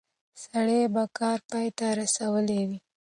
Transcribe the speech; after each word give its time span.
سړی 0.43 0.81
به 0.93 1.03
کار 1.17 1.39
پای 1.49 1.67
ته 1.77 1.85
رسولی 1.99 2.61
وي. 2.67 2.79